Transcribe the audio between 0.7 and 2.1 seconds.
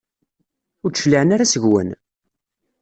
Ur d-cliɛen ara seg-wen?